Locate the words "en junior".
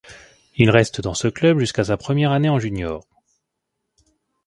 2.49-3.05